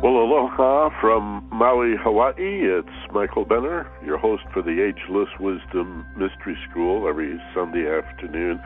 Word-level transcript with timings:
Well, 0.00 0.12
aloha 0.12 0.90
from 1.00 1.44
Maui, 1.50 1.96
Hawaii. 2.00 2.36
It's 2.38 3.12
Michael 3.12 3.44
Benner, 3.44 3.90
your 4.06 4.16
host 4.16 4.44
for 4.52 4.62
the 4.62 4.80
Ageless 4.80 5.28
Wisdom 5.40 6.06
Mystery 6.16 6.56
School 6.70 7.08
every 7.08 7.36
Sunday 7.52 7.90
afternoon 7.90 8.60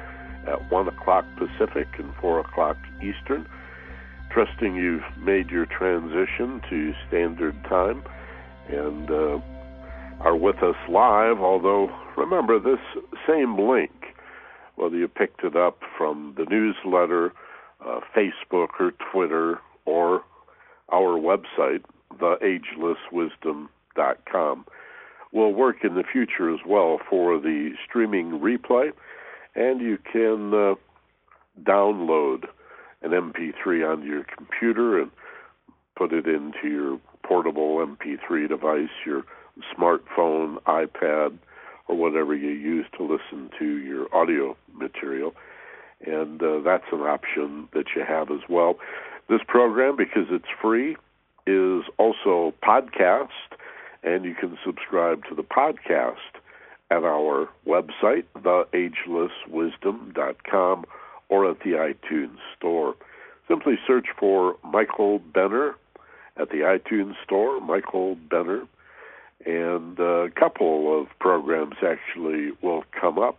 at 0.46 0.70
1 0.70 0.88
o'clock 0.88 1.24
Pacific 1.38 1.88
and 1.98 2.12
4 2.20 2.40
o'clock 2.40 2.76
Eastern. 2.98 3.48
Trusting 4.30 4.76
you've 4.76 5.00
made 5.24 5.48
your 5.48 5.64
transition 5.64 6.60
to 6.68 6.92
standard 7.08 7.56
time 7.64 8.02
and 8.68 9.10
uh, 9.10 9.40
are 10.20 10.36
with 10.36 10.62
us 10.62 10.76
live, 10.90 11.40
although 11.40 11.88
remember 12.14 12.58
this 12.58 13.02
same 13.26 13.58
link, 13.58 13.90
whether 14.74 14.98
you 14.98 15.08
picked 15.08 15.44
it 15.44 15.56
up 15.56 15.78
from 15.96 16.34
the 16.36 16.44
newsletter, 16.44 17.32
uh, 17.80 18.00
Facebook, 18.14 18.68
or 18.78 18.92
Twitter, 19.10 19.58
or 19.86 20.22
our 20.92 21.18
website, 21.18 21.82
theagelesswisdom.com, 22.14 24.66
will 25.32 25.54
work 25.54 25.84
in 25.84 25.94
the 25.94 26.04
future 26.04 26.52
as 26.52 26.60
well 26.66 26.98
for 27.08 27.38
the 27.38 27.74
streaming 27.88 28.40
replay, 28.40 28.92
and 29.54 29.80
you 29.80 29.96
can 29.98 30.52
uh, 30.52 30.74
download 31.62 32.46
an 33.02 33.10
MP3 33.10 33.90
onto 33.90 34.06
your 34.06 34.24
computer 34.24 35.00
and 35.00 35.10
put 35.96 36.12
it 36.12 36.26
into 36.26 36.68
your 36.68 37.00
portable 37.22 37.78
MP3 37.78 38.48
device, 38.48 38.90
your 39.06 39.24
smartphone, 39.76 40.60
iPad, 40.62 41.38
or 41.88 41.96
whatever 41.96 42.34
you 42.34 42.50
use 42.50 42.86
to 42.96 43.02
listen 43.02 43.50
to 43.58 43.78
your 43.78 44.14
audio 44.14 44.56
material. 44.74 45.34
And 46.04 46.42
uh, 46.42 46.60
that's 46.64 46.84
an 46.92 47.00
option 47.00 47.68
that 47.74 47.86
you 47.94 48.02
have 48.06 48.30
as 48.30 48.40
well. 48.48 48.76
This 49.32 49.40
program, 49.48 49.96
because 49.96 50.26
it's 50.28 50.44
free, 50.60 50.96
is 51.46 51.84
also 51.96 52.52
podcast, 52.62 53.30
and 54.02 54.26
you 54.26 54.34
can 54.34 54.58
subscribe 54.62 55.24
to 55.30 55.34
the 55.34 55.42
podcast 55.42 56.18
at 56.90 57.02
our 57.02 57.48
website, 57.66 58.24
theagelesswisdom.com, 58.36 60.84
or 61.30 61.50
at 61.50 61.60
the 61.60 61.70
iTunes 61.70 62.36
Store. 62.58 62.94
Simply 63.48 63.78
search 63.86 64.08
for 64.20 64.56
Michael 64.62 65.20
Benner 65.20 65.76
at 66.36 66.50
the 66.50 66.58
iTunes 66.58 67.14
Store, 67.24 67.58
Michael 67.58 68.16
Benner, 68.16 68.66
and 69.46 69.98
a 69.98 70.28
couple 70.38 71.00
of 71.00 71.06
programs 71.20 71.76
actually 71.82 72.50
will 72.60 72.84
come 73.00 73.18
up, 73.18 73.38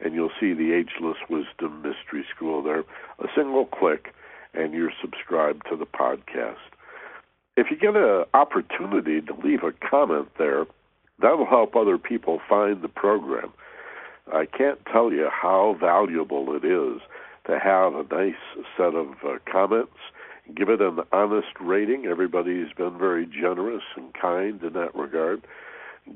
and 0.00 0.12
you'll 0.12 0.32
see 0.38 0.52
the 0.52 0.74
Ageless 0.74 1.16
Wisdom 1.30 1.80
Mystery 1.80 2.26
School 2.36 2.62
there. 2.62 2.84
A 3.20 3.28
single 3.34 3.64
click 3.64 4.12
and 4.54 4.72
you're 4.72 4.92
subscribed 5.00 5.62
to 5.70 5.76
the 5.76 5.86
podcast. 5.86 6.56
If 7.56 7.70
you 7.70 7.76
get 7.76 7.96
an 7.96 8.24
opportunity 8.34 9.20
to 9.20 9.34
leave 9.44 9.62
a 9.62 9.72
comment 9.72 10.28
there, 10.38 10.66
that'll 11.20 11.46
help 11.46 11.76
other 11.76 11.98
people 11.98 12.40
find 12.48 12.82
the 12.82 12.88
program. 12.88 13.52
I 14.32 14.46
can't 14.46 14.78
tell 14.86 15.12
you 15.12 15.28
how 15.30 15.76
valuable 15.78 16.54
it 16.54 16.64
is 16.64 17.00
to 17.46 17.58
have 17.58 17.94
a 17.94 18.06
nice 18.14 18.34
set 18.76 18.94
of 18.94 19.08
uh, 19.24 19.38
comments. 19.50 19.96
Give 20.54 20.68
it 20.68 20.80
an 20.80 21.00
honest 21.12 21.48
rating. 21.60 22.06
Everybody's 22.06 22.72
been 22.72 22.98
very 22.98 23.26
generous 23.26 23.82
and 23.96 24.12
kind 24.14 24.62
in 24.62 24.72
that 24.74 24.94
regard. 24.94 25.42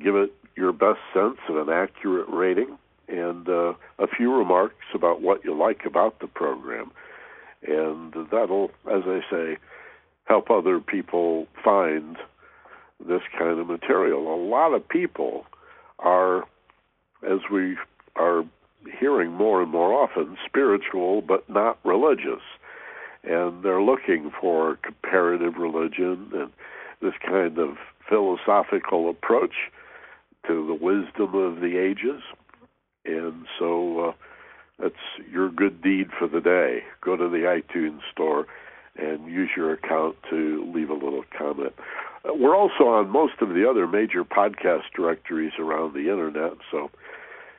Give 0.03 0.17
it 0.17 0.33
your 0.57 0.73
best 0.73 1.01
sense 1.13 1.39
of 1.49 1.57
an 1.57 1.69
accurate 1.69 2.29
rating 2.29 2.79
and 3.09 3.49
uh, 3.49 3.75
a 3.99 4.07
few 4.07 4.33
remarks 4.35 4.87
about 4.95 5.21
what 5.21 5.45
you 5.45 5.55
like 5.57 5.85
about 5.85 6.21
the 6.21 6.27
program 6.27 6.91
and 7.67 8.15
that'll, 8.31 8.71
as 8.91 9.03
I 9.07 9.21
say, 9.31 9.57
help 10.25 10.51
other 10.51 10.81
people 10.81 11.47
find 11.63 12.17
this 13.07 13.23
kind 13.39 13.59
of 13.59 13.67
material. 13.67 14.35
A 14.35 14.41
lot 14.43 14.73
of 14.75 14.89
people 14.89 15.45
are, 15.99 16.45
as 17.29 17.41
we 17.51 17.77
are 18.17 18.45
hearing 18.99 19.33
more 19.33 19.63
and 19.63 19.71
more 19.71 19.93
often, 19.93 20.37
spiritual 20.47 21.23
but 21.23 21.49
not 21.49 21.79
religious. 21.85 22.43
And 23.23 23.63
they're 23.63 23.83
looking 23.83 24.31
for 24.39 24.77
comparative 24.83 25.57
religion 25.57 26.31
and 26.35 26.53
this 27.01 27.15
kind 27.27 27.59
of 27.59 27.77
philosophical 28.09 29.09
approach 29.09 29.55
to 30.47 30.67
the 30.67 30.75
wisdom 30.75 31.35
of 31.35 31.61
the 31.61 31.79
ages. 31.79 32.23
And 33.07 33.47
so 33.59 34.09
uh, 34.09 34.13
that's 34.79 34.95
your 35.31 35.51
good 35.51 35.83
deed 35.83 36.09
for 36.19 36.27
the 36.27 36.41
day. 36.41 36.83
Go 37.01 37.17
to 37.17 37.29
the 37.29 37.61
iTunes 37.61 38.01
store 38.13 38.47
and 38.97 39.27
use 39.27 39.51
your 39.57 39.73
account 39.73 40.17
to 40.31 40.71
leave 40.75 40.91
a 40.91 40.95
little 40.95 41.25
comment. 41.37 41.73
Uh, 42.25 42.35
we're 42.35 42.57
also 42.57 42.85
on 42.85 43.11
most 43.11 43.35
of 43.41 43.51
the 43.51 43.69
other 43.69 43.87
major 43.87 44.25
podcast 44.25 44.83
directories 44.95 45.53
around 45.59 45.95
the 45.95 46.11
internet, 46.11 46.53
so 46.71 46.91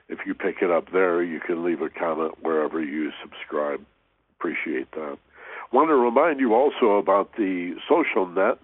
if 0.08 0.20
you 0.26 0.34
pick 0.34 0.58
it 0.62 0.72
up 0.72 0.92
there, 0.92 1.24
you 1.24 1.40
can 1.40 1.64
leave 1.64 1.82
a 1.82 1.90
comment 1.90 2.36
wherever 2.42 2.82
you 2.82 3.12
subscribe. 3.22 3.84
Appreciate 4.40 4.92
that. 4.92 5.18
Want 5.72 5.90
to 5.90 5.96
remind 5.96 6.40
you 6.40 6.54
also 6.54 6.98
about 6.98 7.36
the 7.38 7.76
social 7.90 8.28
net. 8.28 8.60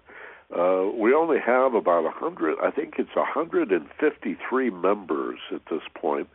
Uh, 0.56 0.90
we 0.94 1.14
only 1.14 1.38
have 1.44 1.74
about 1.74 2.00
a 2.00 2.12
100, 2.12 2.58
I 2.62 2.70
think 2.70 2.94
it's 2.98 3.14
153 3.16 4.70
members 4.70 5.38
at 5.52 5.62
this 5.70 5.82
point 5.94 6.28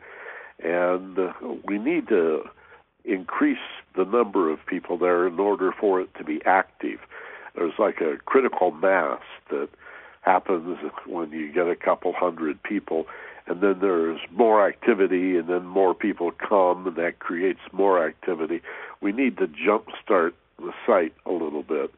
and 0.64 1.18
uh, 1.18 1.34
we 1.66 1.78
need 1.78 2.08
to 2.10 2.44
increase 3.06 3.58
the 3.96 4.06
number 4.06 4.52
of 4.52 4.66
people 4.66 4.98
there 4.98 5.28
in 5.28 5.40
order 5.40 5.72
for 5.72 6.02
it 6.02 6.10
to 6.18 6.24
be 6.24 6.42
active. 6.46 7.00
There's 7.56 7.74
like 7.80 8.02
a 8.02 8.18
critical 8.26 8.72
mass 8.72 9.22
that 9.50 9.70
happens 10.22 10.78
when 11.06 11.32
you 11.32 11.52
get 11.52 11.68
a 11.68 11.76
couple 11.76 12.14
hundred 12.14 12.62
people, 12.62 13.08
and 13.48 13.62
then 13.62 13.80
there's 13.80 14.20
more 14.32 14.68
activity, 14.68 15.38
and 15.38 15.48
then 15.48 15.66
more 15.66 15.96
people 15.96 16.32
come, 16.32 16.86
and 16.86 16.96
that 16.98 17.20
creates 17.20 17.62
more 17.72 18.06
activity. 18.06 18.62
We 19.02 19.12
need 19.14 19.38
to 19.38 19.48
jumpstart 19.48 20.34
the 20.60 20.74
site 20.86 21.14
a 21.26 21.32
little 21.32 21.64
bit. 21.64 21.92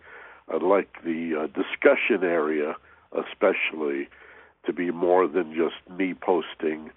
I'd 0.54 0.62
like 0.62 1.04
the 1.04 1.36
uh, 1.36 1.48
discussion 1.48 2.24
area, 2.24 2.76
especially, 3.14 4.08
to 4.66 4.74
be 4.74 4.92
more 4.92 5.28
than 5.28 5.56
just 5.56 5.76
me 5.98 6.14
posting 6.14 6.92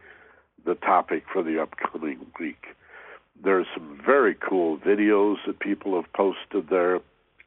the 0.64 0.74
topic 0.74 1.24
for 1.32 1.42
the 1.42 1.60
upcoming 1.60 2.26
week. 2.38 2.66
There's 3.42 3.66
some 3.74 4.00
very 4.04 4.34
cool 4.34 4.78
videos 4.78 5.36
that 5.46 5.58
people 5.58 5.96
have 5.96 6.12
posted 6.12 6.68
there 6.68 7.00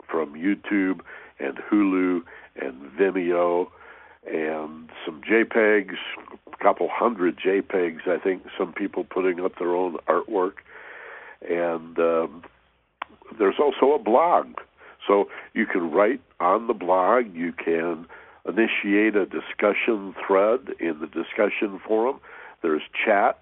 from 0.09 0.33
YouTube 0.33 1.01
and 1.39 1.57
Hulu 1.57 2.21
and 2.55 2.91
Vimeo 2.97 3.67
and 4.27 4.89
some 5.05 5.21
JPEGs, 5.21 5.95
a 6.51 6.63
couple 6.63 6.89
hundred 6.91 7.37
JPEGs, 7.37 8.07
I 8.07 8.17
think, 8.17 8.43
some 8.57 8.73
people 8.73 9.03
putting 9.03 9.39
up 9.39 9.57
their 9.59 9.75
own 9.75 9.97
artwork. 10.07 10.53
And 11.47 11.97
um, 11.99 12.43
there's 13.37 13.59
also 13.59 13.93
a 13.93 13.99
blog. 13.99 14.47
So 15.07 15.29
you 15.53 15.67
can 15.67 15.91
write 15.91 16.21
on 16.39 16.67
the 16.67 16.73
blog, 16.73 17.33
you 17.33 17.53
can 17.53 18.07
initiate 18.47 19.15
a 19.15 19.25
discussion 19.25 20.15
thread 20.25 20.59
in 20.79 20.99
the 20.99 21.07
discussion 21.07 21.79
forum 21.85 22.19
there's 22.65 22.81
chat. 23.05 23.37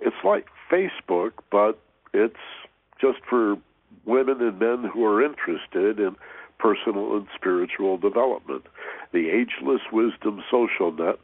It's 0.00 0.16
like 0.24 0.46
Facebook, 0.70 1.32
but 1.50 1.78
it's 2.14 2.38
just 2.98 3.18
for 3.28 3.58
women 4.06 4.40
and 4.40 4.58
men 4.58 4.84
who 4.90 5.04
are 5.04 5.22
interested 5.22 6.00
in 6.00 6.16
personal 6.58 7.14
and 7.16 7.26
spiritual 7.34 7.98
development. 7.98 8.64
The 9.12 9.28
Ageless 9.28 9.82
Wisdom 9.92 10.42
Social 10.50 10.90
Net 10.90 11.18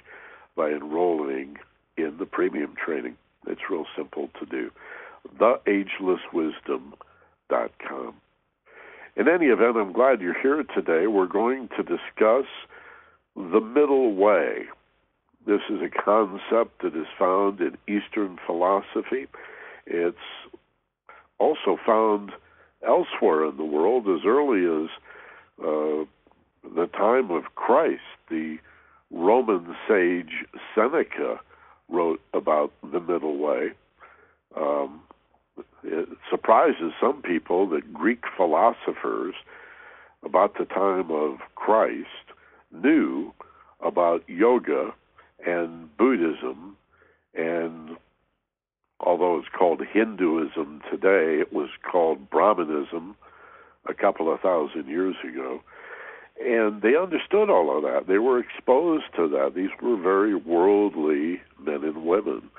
by 0.56 0.70
enrolling 0.70 1.58
in 1.98 2.18
the 2.18 2.26
premium 2.26 2.74
training. 2.84 3.16
It's 3.48 3.62
real 3.70 3.86
simple 3.96 4.30
to 4.40 4.46
do. 4.46 4.72
TheAgelessWisdom.com. 5.38 8.16
In 9.18 9.30
any 9.30 9.46
event, 9.46 9.78
I'm 9.78 9.94
glad 9.94 10.20
you're 10.22 10.42
here 10.42 10.62
today. 10.76 11.08
We're 11.08 11.28
going 11.28 11.70
to 11.78 11.84
discuss 11.84 12.46
the 13.36 13.62
middle 13.62 14.14
way. 14.16 14.66
This 15.46 15.62
is 15.70 15.80
a 15.82 15.90
concept 15.90 16.82
that 16.82 16.96
is 16.96 17.08
found 17.20 17.60
in 17.62 17.78
Eastern 17.88 18.38
philosophy. 18.46 19.28
It's 19.86 20.18
also 21.38 21.78
found 21.86 22.32
elsewhere 22.88 23.46
in 23.46 23.58
the 23.58 23.66
world 23.66 24.08
as 24.08 24.26
early 24.26 24.66
as 24.66 24.90
uh, 25.62 26.06
the 26.76 26.88
time 26.88 27.30
of 27.30 27.56
Christ. 27.56 28.02
The 28.30 28.58
Roman 29.12 29.76
sage 29.88 30.46
Seneca 30.74 31.40
wrote 31.90 32.22
about 32.34 32.72
the 32.82 33.00
middle 33.00 33.38
way. 33.38 33.70
Um, 34.58 35.02
it 35.84 36.10
surprises 36.30 36.92
some 37.00 37.22
people 37.22 37.70
that 37.70 37.94
Greek 37.94 38.24
philosophers, 38.36 39.36
about 40.24 40.58
the 40.58 40.66
time 40.66 41.12
of 41.12 41.38
Christ, 41.54 42.25
knew 42.82 43.34
about 43.82 44.28
yoga 44.28 44.94
and 45.46 45.96
Buddhism, 45.98 46.78
and 47.34 47.98
although 49.00 49.38
it's 49.38 49.48
called 49.58 49.82
Hinduism 49.92 50.82
today, 50.90 51.40
it 51.40 51.54
was 51.54 51.70
called 51.90 52.30
Brahmanism 52.30 53.16
a 53.88 53.94
couple 53.94 54.34
of 54.34 54.40
thousand 54.40 54.88
years 54.88 55.16
ago. 55.24 55.62
And 56.44 56.82
they 56.82 56.96
understood 56.96 57.50
all 57.50 57.76
of 57.76 57.84
that. 57.84 58.08
They 58.08 58.18
were 58.18 58.40
exposed 58.40 59.06
to 59.16 59.28
that. 59.30 59.54
These 59.56 59.70
were 59.82 59.96
very 59.96 60.36
worldly 60.36 61.42
men 61.64 61.84
and 61.84 62.06
women. 62.06 62.50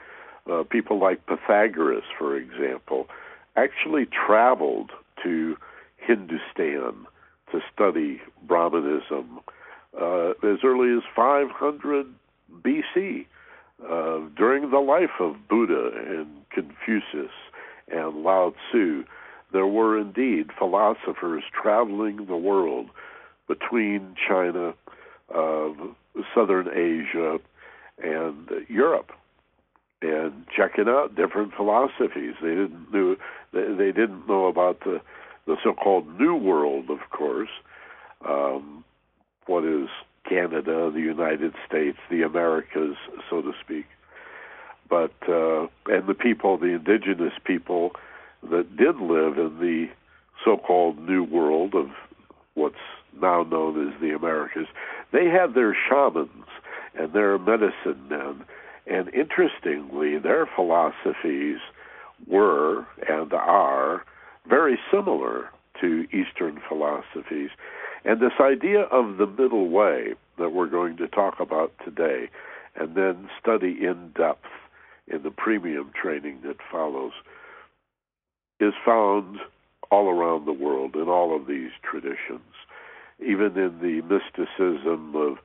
Uh, 0.51 0.63
people 0.63 0.99
like 1.01 1.27
Pythagoras, 1.27 2.05
for 2.17 2.37
example, 2.37 3.09
actually 3.57 4.07
traveled 4.07 4.93
to 5.23 5.57
Hindustan 5.97 7.07
to 7.53 7.61
study 7.73 8.21
Brahmanism 8.47 9.41
uh, 10.01 10.31
as 10.43 10.59
early 10.65 10.97
as 10.97 11.03
500 11.15 12.07
BC, 12.63 13.27
uh, 13.83 14.21
during 14.37 14.71
the 14.71 14.79
life 14.79 15.21
of 15.21 15.37
Buddha 15.49 15.91
and 15.95 16.29
Confucius 16.51 17.33
and 17.89 18.23
Lao 18.23 18.55
Tzu. 18.71 19.05
There 19.53 19.67
were 19.67 19.99
indeed 19.99 20.51
philosophers 20.59 21.45
traveling 21.53 22.27
the 22.27 22.37
world 22.37 22.89
between 23.47 24.17
China, 24.29 24.75
uh, 25.35 25.69
southern 26.35 26.69
Asia, 26.69 27.39
and 28.03 28.51
Europe 28.69 29.13
and 30.03 30.47
checking 30.55 30.89
out 30.89 31.15
different 31.15 31.55
philosophies. 31.55 32.35
They 32.43 32.51
didn't 32.51 32.93
know 32.93 33.17
they 33.53 33.93
didn't 33.93 34.29
know 34.29 34.47
about 34.47 34.81
the 34.81 35.01
the 35.47 35.57
so-called 35.63 36.19
New 36.19 36.35
World, 36.37 36.91
of 36.91 36.99
course. 37.11 37.49
Um, 38.27 38.85
what 39.47 39.65
is 39.65 39.89
Canada, 40.29 40.91
the 40.93 41.01
United 41.01 41.55
States, 41.67 41.99
the 42.11 42.23
Americas, 42.23 42.97
so 43.31 43.43
to 43.43 43.53
speak. 43.63 43.87
But 44.89 45.15
uh, 45.29 45.67
and 45.87 46.07
the 46.07 46.15
people, 46.15 46.59
the 46.59 46.75
indigenous 46.75 47.33
people 47.45 47.93
that 48.43 48.77
did 48.77 48.97
live 48.97 49.39
in 49.39 49.59
the 49.61 49.89
so-called 50.45 50.99
New 50.99 51.25
World 51.25 51.75
of 51.75 51.89
what's 52.55 52.77
now 53.21 53.43
known 53.43 53.89
as 53.89 54.01
the 54.01 54.15
Americas, 54.15 54.67
they 55.13 55.27
had 55.27 55.55
their 55.55 55.77
shamans 55.89 56.47
and 56.95 57.13
their 57.13 57.39
medicine 57.39 58.09
men 58.09 58.45
and 58.87 59.13
interestingly, 59.13 60.19
their 60.19 60.47
philosophies 60.47 61.59
were 62.27 62.87
and 63.09 63.33
are 63.33 64.05
very 64.49 64.79
similar 64.91 65.51
to 65.81 66.07
Eastern 66.13 66.61
philosophies. 66.69 67.51
And 68.07 68.21
this 68.21 68.41
idea 68.41 68.83
of 68.83 69.17
the 69.17 69.27
middle 69.27 69.69
way 69.69 70.15
that 70.39 70.51
we're 70.51 70.69
going 70.69 70.97
to 70.99 71.09
talk 71.09 71.41
about 71.41 71.73
today, 71.85 72.29
and 72.77 72.95
then 72.95 73.29
study 73.41 73.79
in 73.83 74.13
depth 74.17 74.47
in 75.09 75.23
the 75.25 75.31
premium 75.31 75.91
training 76.01 76.39
that 76.45 76.59
follows, 76.71 77.13
is 78.61 78.75
found 78.85 79.39
all 79.91 80.09
around 80.09 80.45
the 80.45 80.53
world 80.53 80.95
in 80.95 81.09
all 81.09 81.35
of 81.35 81.49
these 81.49 81.71
traditions, 81.83 82.55
even 83.19 83.57
in 83.57 83.79
the 83.81 84.03
mysticism 84.03 85.17
of 85.17 85.39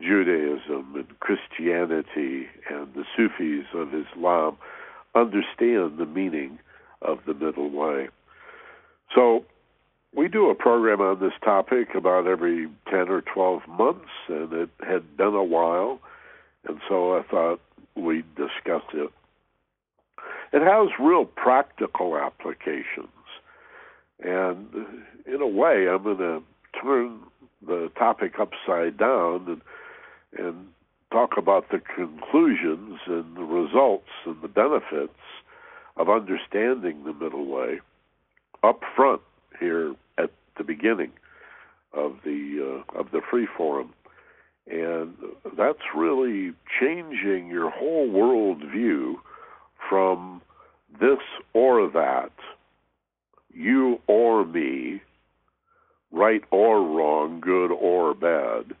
Judaism 0.00 0.94
and 0.94 1.20
Christianity 1.20 2.48
and 2.68 2.88
the 2.94 3.04
Sufis 3.16 3.66
of 3.74 3.94
Islam 3.94 4.56
understand 5.14 5.98
the 5.98 6.06
meaning 6.06 6.58
of 7.02 7.18
the 7.26 7.34
middle 7.34 7.70
way. 7.70 8.08
So 9.14 9.44
we 10.14 10.28
do 10.28 10.50
a 10.50 10.54
program 10.54 11.00
on 11.00 11.20
this 11.20 11.32
topic 11.44 11.94
about 11.94 12.26
every 12.26 12.68
10 12.90 13.08
or 13.08 13.20
12 13.22 13.62
months, 13.68 14.10
and 14.28 14.52
it 14.52 14.70
had 14.86 15.16
been 15.16 15.34
a 15.34 15.44
while, 15.44 16.00
and 16.66 16.80
so 16.88 17.16
I 17.16 17.22
thought 17.22 17.60
we'd 17.94 18.34
discuss 18.34 18.82
it. 18.94 19.10
It 20.52 20.62
has 20.62 20.88
real 20.98 21.24
practical 21.24 22.16
applications, 22.16 23.08
and 24.20 24.66
in 25.26 25.42
a 25.42 25.46
way, 25.46 25.88
I'm 25.88 26.02
going 26.02 26.18
to 26.18 26.42
turn 26.82 27.20
the 27.66 27.90
topic 27.98 28.34
upside 28.38 28.96
down 28.96 29.44
and 29.48 29.62
and 30.36 30.68
talk 31.10 31.36
about 31.38 31.70
the 31.70 31.80
conclusions 31.80 32.98
and 33.06 33.36
the 33.36 33.42
results 33.42 34.08
and 34.26 34.36
the 34.42 34.48
benefits 34.48 35.18
of 35.96 36.10
understanding 36.10 37.04
the 37.04 37.14
middle 37.14 37.46
way 37.46 37.80
up 38.62 38.80
front 38.94 39.22
here 39.58 39.94
at 40.16 40.30
the 40.56 40.64
beginning 40.64 41.12
of 41.92 42.16
the 42.24 42.82
uh, 42.94 42.98
of 42.98 43.10
the 43.10 43.20
free 43.30 43.48
forum 43.56 43.92
and 44.70 45.14
that's 45.56 45.94
really 45.96 46.52
changing 46.80 47.48
your 47.48 47.70
whole 47.70 48.10
world 48.10 48.62
view 48.70 49.18
from 49.88 50.42
this 51.00 51.18
or 51.54 51.88
that 51.90 52.32
you 53.52 54.00
or 54.06 54.44
me 54.44 55.00
right 56.10 56.42
or 56.50 56.82
wrong 56.82 57.40
good 57.40 57.70
or 57.72 58.14
bad 58.14 58.74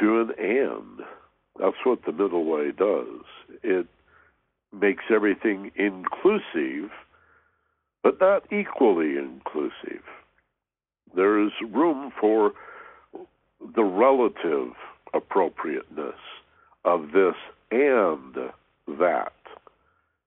to 0.00 0.20
an 0.20 0.30
and. 0.38 1.00
That's 1.58 1.76
what 1.84 2.04
the 2.04 2.12
middle 2.12 2.44
way 2.44 2.72
does. 2.72 3.24
It 3.62 3.86
makes 4.72 5.04
everything 5.10 5.72
inclusive, 5.74 6.90
but 8.02 8.20
not 8.20 8.44
equally 8.52 9.16
inclusive. 9.18 10.04
There 11.14 11.44
is 11.44 11.52
room 11.70 12.12
for 12.20 12.52
the 13.74 13.82
relative 13.84 14.72
appropriateness 15.12 16.14
of 16.84 17.12
this 17.12 17.34
and 17.70 18.34
that, 18.98 19.32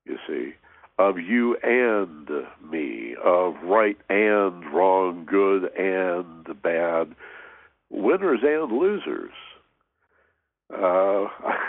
you 0.05 0.17
see, 0.27 0.53
of 0.99 1.17
you 1.17 1.57
and 1.63 2.29
me, 2.69 3.15
of 3.23 3.55
right 3.63 3.97
and 4.09 4.63
wrong, 4.73 5.25
good 5.29 5.65
and 5.77 6.61
bad, 6.61 7.15
winners 7.89 8.39
and 8.43 8.71
losers. 8.71 9.31
Uh, 10.73 11.25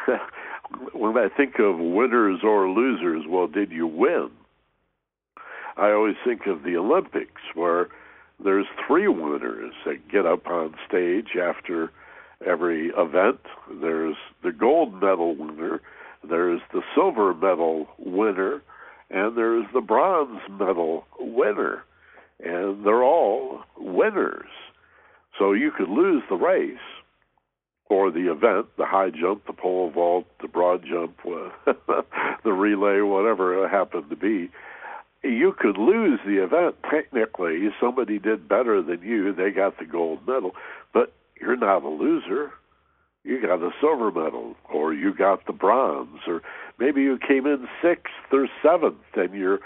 when 0.92 1.16
I 1.16 1.28
think 1.34 1.58
of 1.58 1.78
winners 1.78 2.40
or 2.44 2.68
losers, 2.68 3.24
well, 3.28 3.46
did 3.46 3.72
you 3.72 3.86
win? 3.86 4.30
I 5.76 5.90
always 5.90 6.16
think 6.24 6.46
of 6.46 6.62
the 6.62 6.76
Olympics 6.76 7.42
where 7.54 7.88
there's 8.42 8.66
three 8.86 9.08
winners 9.08 9.72
that 9.84 10.08
get 10.08 10.26
up 10.26 10.46
on 10.46 10.74
stage 10.86 11.36
after 11.40 11.90
every 12.46 12.88
event. 12.96 13.40
There's 13.80 14.16
the 14.42 14.52
gold 14.52 14.94
medal 14.94 15.34
winner, 15.34 15.80
there's 16.28 16.60
the 16.72 16.82
silver 16.94 17.34
medal 17.34 17.88
winner, 17.98 18.62
and 19.10 19.36
there's 19.36 19.66
the 19.72 19.80
bronze 19.80 20.40
medal 20.48 21.06
winner. 21.18 21.84
And 22.40 22.84
they're 22.84 23.04
all 23.04 23.60
winners. 23.78 24.48
So 25.38 25.52
you 25.52 25.70
could 25.70 25.88
lose 25.88 26.22
the 26.28 26.36
race 26.36 26.78
or 27.86 28.10
the 28.10 28.30
event, 28.30 28.66
the 28.76 28.86
high 28.86 29.10
jump, 29.10 29.46
the 29.46 29.52
pole 29.52 29.90
vault, 29.90 30.26
the 30.40 30.48
broad 30.48 30.84
jump, 30.84 31.16
the 32.44 32.52
relay, 32.52 33.00
whatever 33.00 33.64
it 33.64 33.70
happened 33.70 34.10
to 34.10 34.16
be. 34.16 34.50
You 35.24 35.54
could 35.58 35.78
lose 35.78 36.20
the 36.26 36.42
event 36.42 36.76
technically. 36.90 37.68
Somebody 37.80 38.18
did 38.18 38.46
better 38.46 38.82
than 38.82 39.00
you, 39.02 39.32
they 39.32 39.50
got 39.50 39.78
the 39.78 39.86
gold 39.86 40.26
medal, 40.26 40.52
but 40.92 41.12
you're 41.40 41.56
not 41.56 41.82
a 41.82 41.88
loser. 41.88 42.52
You 43.24 43.40
got 43.40 43.62
a 43.62 43.70
silver 43.80 44.10
medal, 44.12 44.54
or 44.70 44.92
you 44.92 45.14
got 45.14 45.46
the 45.46 45.54
bronze, 45.54 46.20
or 46.26 46.42
maybe 46.78 47.00
you 47.00 47.18
came 47.26 47.46
in 47.46 47.66
sixth 47.82 48.12
or 48.30 48.48
seventh, 48.62 48.98
and 49.14 49.32
you're, 49.32 49.60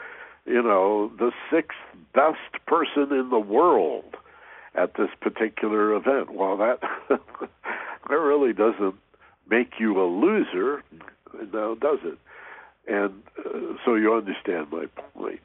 you 0.47 0.63
know, 0.63 1.11
the 1.19 1.33
sixth 1.51 1.77
best 2.15 2.65
person 2.67 3.13
in 3.13 3.31
the 3.31 3.41
world 3.41 4.17
at 4.77 4.95
this 4.95 5.11
particular 5.21 5.93
event. 5.93 6.33
Well, 6.33 6.57
that 6.59 6.79
that 7.09 8.15
really 8.15 8.53
doesn't 8.53 8.95
make 9.51 9.73
you 9.81 10.01
a 10.01 10.07
loser, 10.07 10.85
now 11.53 11.75
does 11.75 11.99
it? 12.05 12.19
And 12.87 13.23
uh, 13.45 13.75
so 13.85 13.97
you 13.97 14.15
understand 14.15 14.69
my 14.71 14.87
point. 15.15 15.41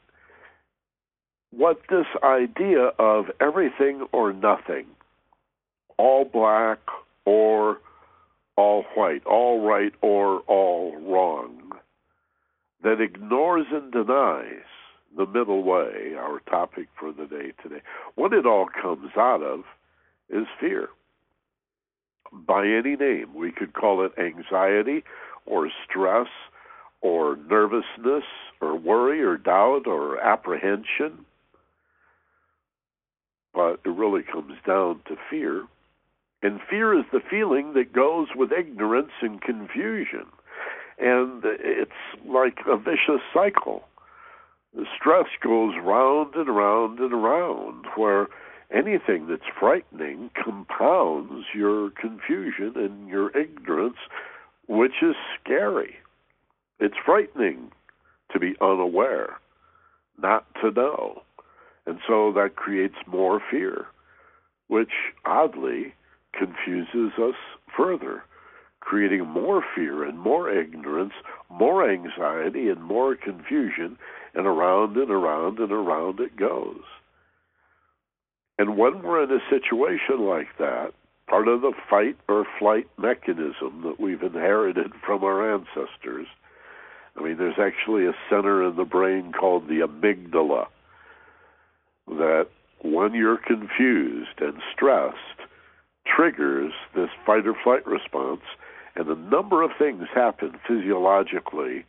What 1.56 1.82
this 1.88 2.08
idea 2.24 2.92
of 2.98 3.26
everything 3.40 4.08
or 4.12 4.34
nothing, 4.34 4.88
all 5.98 6.26
black 6.26 6.80
or 7.26 7.80
all 8.56 8.84
white, 8.96 9.24
all 9.26 9.62
right 9.62 9.94
or 10.02 10.40
all 10.48 10.96
wrong, 11.00 11.74
that 12.82 13.00
ignores 13.00 13.68
and 13.72 13.92
denies 13.92 14.66
the 15.16 15.28
middle 15.28 15.64
way, 15.64 16.16
our 16.18 16.40
topic 16.50 16.88
for 17.00 17.12
the 17.12 17.26
day 17.26 17.52
today, 17.62 17.82
what 18.16 18.34
it 18.34 18.48
all 18.48 18.68
comes 18.82 19.12
out 19.16 19.44
of 19.44 19.60
is 20.30 20.48
fear. 20.60 20.90
By 22.32 22.66
any 22.66 22.96
name, 22.96 23.36
we 23.36 23.52
could 23.52 23.74
call 23.74 24.04
it 24.04 24.14
anxiety 24.18 25.04
or 25.46 25.70
stress 25.88 26.28
or 27.02 27.38
nervousness 27.48 28.24
or 28.60 28.76
worry 28.76 29.22
or 29.22 29.38
doubt 29.38 29.86
or 29.86 30.20
apprehension. 30.20 31.26
But 33.54 33.80
it 33.86 33.90
really 33.90 34.24
comes 34.24 34.58
down 34.66 35.02
to 35.08 35.16
fear. 35.30 35.66
And 36.42 36.60
fear 36.70 36.98
is 36.98 37.06
the 37.12 37.22
feeling 37.30 37.74
that 37.74 37.94
goes 37.94 38.28
with 38.36 38.52
ignorance 38.52 39.12
and 39.22 39.42
confusion. 39.42 40.26
And 41.00 41.44
it's 41.44 41.92
like 42.26 42.58
a 42.68 42.78
vicious 42.78 43.22
cycle 43.34 43.84
the 44.76 44.86
stress 44.98 45.28
goes 45.42 45.74
round 45.84 46.34
and 46.36 46.48
round 46.48 47.00
and 47.00 47.24
round, 47.24 47.86
where 47.96 48.28
anything 48.72 49.28
that's 49.28 49.44
frightening 49.60 50.32
compounds 50.44 51.46
your 51.54 51.92
confusion 51.92 52.74
and 52.76 53.08
your 53.08 53.36
ignorance, 53.38 53.98
which 54.68 55.04
is 55.04 55.16
scary. 55.40 55.98
It's 56.80 56.96
frightening 57.06 57.72
to 58.32 58.40
be 58.40 58.56
unaware, 58.62 59.38
not 60.18 60.46
to 60.62 60.72
know. 60.72 61.22
And 61.86 62.00
so 62.08 62.32
that 62.34 62.56
creates 62.56 62.96
more 63.08 63.42
fear, 63.52 63.88
which 64.68 64.92
oddly 65.26 65.94
confuses 66.34 67.12
us 67.20 67.36
further, 67.76 68.24
creating 68.80 69.26
more 69.28 69.64
fear 69.76 70.04
and 70.04 70.18
more 70.20 70.50
ignorance, 70.50 71.14
more 71.50 71.90
anxiety 71.90 72.70
and 72.70 72.84
more 72.84 73.16
confusion, 73.16 73.98
and 74.34 74.48
around 74.48 74.98
and 74.98 75.12
around 75.12 75.60
and 75.60 75.72
around 75.72 76.20
it 76.20 76.36
goes. 76.36 76.82
And 78.58 78.78
when 78.78 79.02
we're 79.02 79.24
in 79.24 79.32
a 79.32 79.50
situation 79.50 80.26
like 80.26 80.58
that, 80.60 80.94
part 81.28 81.48
of 81.48 81.62
the 81.62 81.74
fight 81.90 82.18
or 82.30 82.46
flight 82.60 82.88
mechanism 82.98 83.82
that 83.84 84.00
we've 84.00 84.22
inherited 84.22 84.92
from 85.06 85.24
our 85.24 85.54
ancestors, 85.54 86.28
I 87.18 87.24
mean, 87.24 87.38
there's 87.38 87.60
actually 87.60 88.06
a 88.06 88.16
center 88.30 88.68
in 88.68 88.76
the 88.76 88.86
brain 88.86 89.32
called 89.32 89.68
the 89.68 89.80
amygdala 89.88 90.68
that 92.08 92.48
when 92.84 93.14
you're 93.14 93.38
confused 93.38 94.40
and 94.40 94.62
stressed, 94.74 95.18
triggers 96.06 96.74
this 96.96 97.10
fight 97.26 97.48
or 97.48 97.56
flight 97.64 97.86
response, 97.88 98.42
and 98.96 99.08
a 99.08 99.16
number 99.16 99.62
of 99.62 99.72
things 99.78 100.04
happen 100.14 100.60
physiologically 100.68 101.86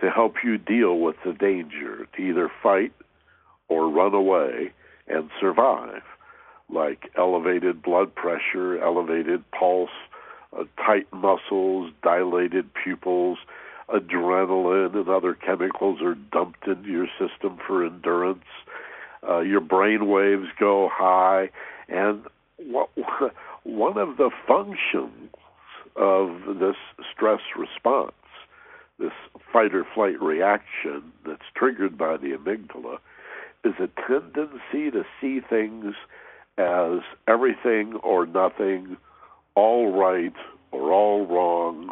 to 0.00 0.10
help 0.10 0.36
you 0.42 0.56
deal 0.56 0.98
with 0.98 1.16
the 1.24 1.32
danger, 1.32 2.06
to 2.16 2.22
either 2.22 2.50
fight 2.62 2.92
or 3.68 3.90
run 3.90 4.14
away 4.14 4.72
and 5.08 5.30
survive, 5.40 6.02
like 6.72 7.10
elevated 7.18 7.82
blood 7.82 8.14
pressure, 8.14 8.82
elevated 8.82 9.44
pulse, 9.50 9.90
uh, 10.56 10.64
tight 10.76 11.06
muscles, 11.12 11.92
dilated 12.02 12.70
pupils, 12.72 13.38
adrenaline 13.92 14.94
and 14.94 15.08
other 15.08 15.34
chemicals 15.34 16.00
are 16.00 16.14
dumped 16.14 16.66
into 16.66 16.88
your 16.88 17.08
system 17.18 17.58
for 17.66 17.84
endurance. 17.84 18.44
Uh, 19.28 19.40
your 19.40 19.60
brain 19.60 20.08
waves 20.08 20.46
go 20.58 20.88
high, 20.92 21.50
and 21.88 22.24
what, 22.58 22.90
one 23.64 23.98
of 23.98 24.16
the 24.16 24.30
functions 24.46 25.30
of 25.96 26.58
this 26.58 26.76
stress 27.12 27.40
response 27.56 28.12
this 29.00 29.12
fight 29.52 29.74
or 29.74 29.84
flight 29.94 30.20
reaction 30.20 31.02
that's 31.26 31.42
triggered 31.54 31.96
by 31.96 32.16
the 32.16 32.28
amygdala 32.28 32.98
is 33.64 33.74
a 33.80 33.88
tendency 34.06 34.90
to 34.90 35.04
see 35.20 35.40
things 35.40 35.94
as 36.58 37.00
everything 37.26 37.94
or 38.02 38.26
nothing, 38.26 38.96
all 39.54 39.92
right 39.92 40.34
or 40.70 40.92
all 40.92 41.26
wrong, 41.26 41.90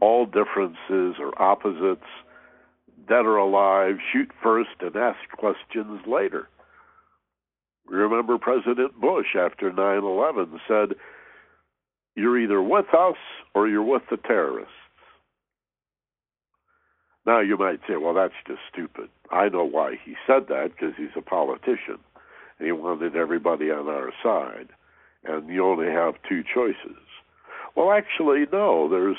all 0.00 0.26
differences 0.26 1.16
or 1.18 1.32
opposites, 1.40 2.06
dead 3.08 3.26
or 3.26 3.36
alive, 3.36 3.96
shoot 4.12 4.30
first 4.42 4.70
and 4.80 4.96
ask 4.96 5.18
questions 5.36 6.00
later. 6.06 6.48
Remember 7.86 8.38
President 8.38 9.00
Bush 9.00 9.36
after 9.38 9.72
9 9.72 9.98
11 9.98 10.60
said, 10.66 10.96
You're 12.14 12.38
either 12.38 12.60
with 12.60 12.92
us 12.92 13.16
or 13.54 13.68
you're 13.68 13.82
with 13.82 14.02
the 14.10 14.16
terrorists. 14.16 14.72
Now 17.26 17.40
you 17.40 17.56
might 17.56 17.80
say, 17.88 17.96
well, 17.96 18.14
that's 18.14 18.34
just 18.46 18.60
stupid. 18.72 19.08
I 19.32 19.48
know 19.48 19.64
why 19.64 19.96
he 20.04 20.14
said 20.26 20.46
that 20.48 20.70
because 20.70 20.94
he's 20.96 21.16
a 21.16 21.20
politician 21.20 21.98
and 22.58 22.66
he 22.66 22.72
wanted 22.72 23.16
everybody 23.16 23.70
on 23.70 23.88
our 23.88 24.12
side. 24.22 24.68
And 25.24 25.48
you 25.48 25.66
only 25.66 25.88
have 25.88 26.14
two 26.28 26.44
choices. 26.54 27.02
Well, 27.74 27.90
actually, 27.90 28.46
no, 28.52 28.88
there's 28.88 29.16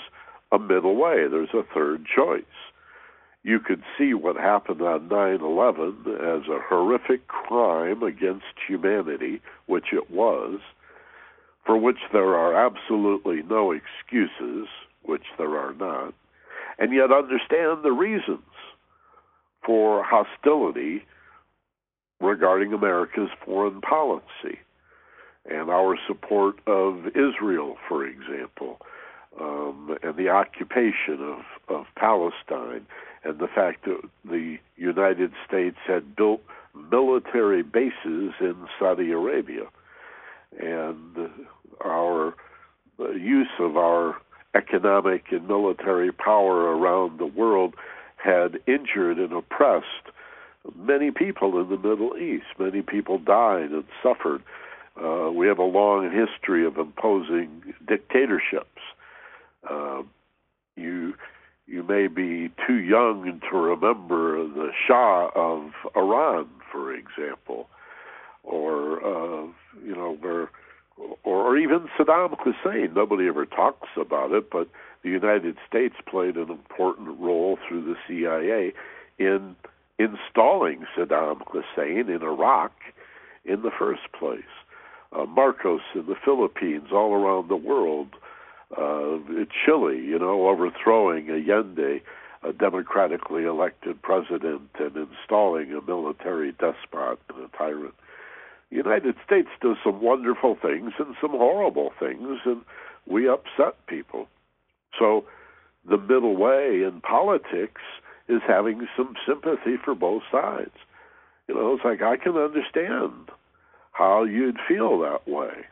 a 0.54 0.58
middle 0.58 0.96
way, 0.96 1.28
there's 1.30 1.54
a 1.54 1.64
third 1.74 2.06
choice. 2.06 2.44
You 3.48 3.60
could 3.60 3.82
see 3.98 4.14
what 4.14 4.36
happened 4.36 4.82
on 4.82 5.08
9 5.08 5.42
11 5.42 6.04
as 6.06 6.48
a 6.50 6.60
horrific 6.68 7.28
crime 7.28 8.04
against 8.04 8.46
humanity, 8.68 9.42
which 9.68 9.94
it 9.94 10.12
was, 10.12 10.60
for 11.66 11.78
which 11.78 12.00
there 12.12 12.36
are 12.36 12.54
absolutely 12.54 13.44
no 13.44 13.72
excuses, 13.72 14.68
which 15.04 15.24
there 15.38 15.58
are 15.58 15.74
not 15.74 16.14
and 16.78 16.94
yet 16.94 17.12
understand 17.12 17.84
the 17.84 17.92
reasons 17.92 18.40
for 19.66 20.04
hostility 20.04 21.04
regarding 22.20 22.74
America's 22.74 23.30
foreign 23.46 23.82
policy 23.82 24.60
and 25.50 25.70
our 25.70 25.98
support 26.08 26.56
of 26.68 27.08
Israel, 27.08 27.78
for 27.88 28.06
example, 28.06 28.80
um, 29.40 29.98
and 30.04 30.16
the 30.18 30.30
occupation 30.30 31.20
of, 31.22 31.40
of 31.76 31.86
Palestine, 31.96 32.86
and 33.28 33.40
the 33.40 33.48
fact 33.48 33.84
that 33.86 34.02
the 34.24 34.58
United 34.78 35.32
States 35.46 35.78
had 35.86 36.16
built 36.16 36.42
military 36.92 37.62
bases 37.62 38.34
in 38.40 38.56
Saudi 38.80 39.12
Arabia, 39.12 39.66
and 40.60 41.30
our 41.84 42.34
use 43.00 43.50
of 43.60 43.76
our 43.76 44.16
economic 44.56 45.26
and 45.32 45.48
military 45.48 46.12
power 46.12 46.76
around 46.76 47.20
the 47.20 47.26
world 47.26 47.76
had 48.16 48.60
injured 48.66 49.18
and 49.18 49.34
oppressed 49.34 49.86
many 50.76 51.12
people 51.12 51.60
in 51.62 51.70
the 51.70 51.78
Middle 51.78 52.18
East. 52.18 52.46
Many 52.58 52.82
people 52.82 53.20
died 53.20 53.72
and 53.72 53.84
suffered. 54.02 54.42
Uh, 55.02 55.32
we 55.32 55.48
have 55.48 55.60
a 55.60 55.64
long 55.64 56.10
history 56.12 56.66
of 56.66 56.78
imposing 56.78 57.74
dictatorships. 57.88 58.82
Uh, 59.70 60.02
you 60.76 61.14
you 61.68 61.84
may 61.84 62.08
be 62.08 62.50
too 62.66 62.78
young 62.78 63.42
to 63.52 63.58
remember 63.58 64.48
the 64.48 64.72
Shah 64.88 65.30
of 65.36 65.72
Iran, 65.96 66.48
for 66.72 66.94
example, 66.94 67.68
or 68.44 69.04
uh, 69.06 69.48
you 69.86 69.94
know, 69.96 70.18
where, 70.22 70.50
or 71.24 71.58
even 71.58 71.90
Saddam 71.98 72.36
Hussein. 72.40 72.94
Nobody 72.96 73.28
ever 73.28 73.46
talks 73.46 73.90
about 73.98 74.32
it, 74.32 74.50
but 74.50 74.70
the 75.04 75.10
United 75.10 75.58
States 75.68 75.96
played 76.10 76.38
an 76.38 76.50
important 76.50 77.20
role 77.20 77.60
through 77.68 77.84
the 77.84 77.96
CIA 78.08 78.74
in 79.20 79.56
installing 80.00 80.86
Saddam 80.98 81.42
Hussein 81.48 82.10
in 82.10 82.22
Iraq 82.22 82.72
in 83.44 83.62
the 83.62 83.72
first 83.78 84.12
place. 84.18 84.42
Uh, 85.12 85.26
Marcos 85.26 85.82
in 85.96 86.06
the 86.06 86.16
Philippines, 86.24 86.88
all 86.92 87.14
around 87.14 87.50
the 87.50 87.56
world 87.56 88.16
uh, 88.76 89.18
Chile, 89.66 89.98
you 89.98 90.20
know, 90.20 90.48
overthrowing 90.48 91.30
a 91.30 91.52
Allende, 91.52 92.02
a 92.44 92.54
democratically 92.54 93.44
elected 93.44 94.02
president, 94.02 94.70
and 94.80 94.96
installing 94.96 95.72
a 95.72 95.82
military 95.82 96.52
despot 96.52 97.20
and 97.30 97.46
a 97.46 97.58
tyrant. 97.58 97.94
The 98.70 98.78
United 98.78 99.16
States 99.26 99.48
does 99.62 99.78
some 99.84 100.02
wonderful 100.02 100.58
things 100.62 100.92
and 101.00 101.16
some 101.22 101.32
horrible 101.32 101.94
things, 102.00 102.40
and 102.46 102.62
we 103.06 103.30
upset 103.30 103.76
people. 103.88 104.28
So 105.00 105.24
the 105.90 105.98
middle 105.98 106.36
way 106.36 106.84
in 106.84 107.00
politics 107.02 107.82
is 108.28 108.42
having 108.46 108.88
some 108.98 109.16
sympathy 109.26 109.78
for 109.84 109.96
both 109.96 110.24
sides. 110.30 110.76
You 111.48 111.56
know, 111.56 111.74
it's 111.74 111.86
like 111.86 112.02
I 112.02 112.18
can 112.18 112.36
understand 112.36 113.32
how 113.94 114.24
you'd 114.24 114.58
feel 114.68 115.00
that 115.00 115.26
way 115.26 115.66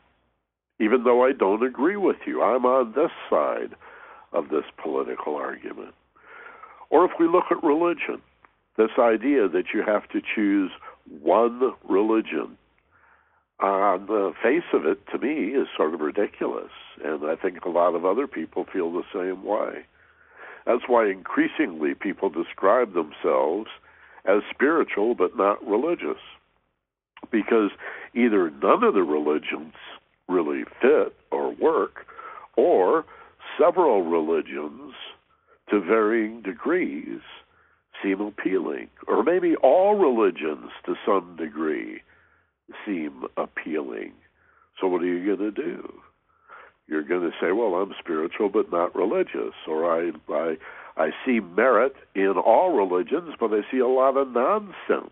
even 0.79 1.03
though 1.03 1.25
I 1.25 1.31
don't 1.31 1.65
agree 1.65 1.97
with 1.97 2.17
you. 2.25 2.41
I'm 2.41 2.65
on 2.65 2.93
this 2.93 3.11
side 3.29 3.75
of 4.33 4.49
this 4.49 4.65
political 4.81 5.35
argument. 5.35 5.93
Or 6.89 7.05
if 7.05 7.11
we 7.19 7.27
look 7.27 7.45
at 7.51 7.63
religion, 7.63 8.21
this 8.77 8.91
idea 8.99 9.47
that 9.47 9.65
you 9.73 9.83
have 9.85 10.07
to 10.09 10.21
choose 10.35 10.71
one 11.21 11.73
religion, 11.87 12.57
on 13.59 14.07
the 14.07 14.33
face 14.43 14.67
of 14.73 14.85
it, 14.85 14.99
to 15.07 15.17
me, 15.17 15.55
is 15.55 15.67
sort 15.77 15.93
of 15.93 16.01
ridiculous. 16.01 16.71
And 17.03 17.25
I 17.25 17.35
think 17.35 17.63
a 17.63 17.69
lot 17.69 17.95
of 17.95 18.05
other 18.05 18.27
people 18.27 18.65
feel 18.71 18.91
the 18.91 19.03
same 19.13 19.45
way. 19.45 19.85
That's 20.65 20.83
why 20.87 21.07
increasingly 21.07 21.93
people 21.93 22.29
describe 22.29 22.93
themselves 22.93 23.69
as 24.25 24.41
spiritual 24.53 25.15
but 25.15 25.37
not 25.37 25.65
religious. 25.65 26.19
Because 27.31 27.71
either 28.13 28.49
none 28.49 28.83
of 28.83 28.93
the 28.93 29.03
religions 29.03 29.73
really 30.27 30.63
fit 30.81 31.15
or 31.31 31.53
work, 31.55 32.05
or 32.57 33.05
several 33.59 34.03
religions 34.03 34.93
to 35.69 35.79
varying 35.79 36.41
degrees 36.41 37.21
seem 38.03 38.21
appealing, 38.21 38.89
or 39.07 39.23
maybe 39.23 39.55
all 39.57 39.95
religions 39.95 40.71
to 40.85 40.95
some 41.05 41.35
degree 41.37 42.01
seem 42.85 43.23
appealing. 43.37 44.13
So, 44.79 44.87
what 44.87 45.01
are 45.01 45.05
you 45.05 45.25
going 45.25 45.53
to 45.53 45.61
do? 45.61 45.93
You're 46.87 47.03
going 47.03 47.21
to 47.21 47.31
say, 47.41 47.51
"Well, 47.51 47.75
I'm 47.75 47.93
spiritual 47.99 48.49
but 48.49 48.71
not 48.71 48.95
religious," 48.95 49.55
or 49.67 49.85
"I, 49.85 50.11
I, 50.29 50.57
I 50.97 51.09
see 51.25 51.39
merit 51.39 51.95
in 52.13 52.33
all 52.37 52.73
religions, 52.73 53.35
but 53.39 53.51
I 53.51 53.61
see 53.71 53.79
a 53.79 53.87
lot 53.87 54.17
of 54.17 54.29
nonsense 54.31 55.11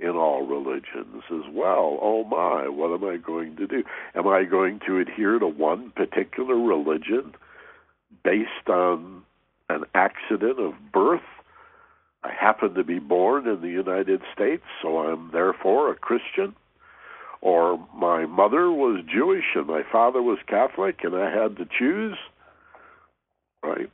in 0.00 0.10
all 0.10 0.46
religions 0.46 1.24
as 1.30 1.52
well. 1.52 1.98
Oh 2.00 2.24
my, 2.24 2.68
what 2.68 2.92
am 2.94 3.04
I 3.08 3.16
going 3.16 3.56
to 3.56 3.66
do? 3.66 3.82
Am 4.14 4.28
I 4.28 4.44
going 4.44 4.80
to 4.86 4.98
adhere 4.98 5.38
to 5.38 5.46
one 5.46 5.90
particular 5.90 6.56
religion 6.56 7.34
based 8.22 8.68
on 8.68 9.22
an 9.68 9.84
accident 9.94 10.60
of 10.60 10.74
birth? 10.92 11.20
I 12.22 12.32
happen 12.32 12.74
to 12.74 12.84
be 12.84 12.98
born 12.98 13.48
in 13.48 13.60
the 13.60 13.68
United 13.68 14.22
States, 14.34 14.64
so 14.82 14.98
I'm 14.98 15.30
therefore 15.32 15.90
a 15.90 15.96
Christian. 15.96 16.54
Or 17.40 17.78
my 17.94 18.26
mother 18.26 18.70
was 18.70 19.04
Jewish 19.12 19.44
and 19.54 19.66
my 19.66 19.82
father 19.90 20.20
was 20.20 20.38
Catholic, 20.48 20.98
and 21.04 21.14
I 21.14 21.30
had 21.30 21.56
to 21.56 21.68
choose. 21.78 22.16
Right? 23.62 23.90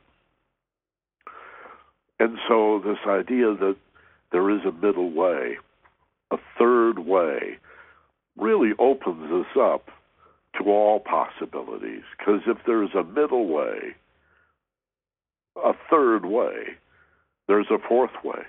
And 2.19 2.37
so, 2.47 2.81
this 2.83 2.97
idea 3.07 3.53
that 3.53 3.75
there 4.31 4.49
is 4.49 4.61
a 4.65 4.71
middle 4.71 5.11
way 5.11 5.57
third 6.57 6.99
way 6.99 7.57
really 8.37 8.71
opens 8.79 9.31
us 9.31 9.57
up 9.59 9.89
to 10.57 10.69
all 10.69 10.99
possibilities. 10.99 12.03
Because 12.17 12.41
if 12.47 12.57
there's 12.65 12.93
a 12.93 13.03
middle 13.03 13.47
way, 13.47 13.95
a 15.63 15.73
third 15.89 16.25
way, 16.25 16.75
there's 17.47 17.67
a 17.69 17.79
fourth 17.87 18.23
way. 18.23 18.43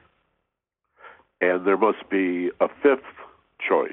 And 1.40 1.66
there 1.66 1.76
must 1.76 2.08
be 2.10 2.50
a 2.60 2.68
fifth 2.82 3.02
choice, 3.66 3.92